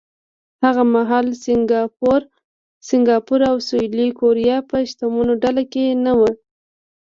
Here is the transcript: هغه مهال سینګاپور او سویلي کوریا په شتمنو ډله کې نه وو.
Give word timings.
هغه 0.63 0.83
مهال 0.95 1.27
سینګاپور 2.87 3.39
او 3.49 3.55
سویلي 3.67 4.07
کوریا 4.19 4.57
په 4.69 4.77
شتمنو 4.89 5.33
ډله 5.43 5.63
کې 5.73 5.85
نه 6.05 6.11
وو. 6.19 6.29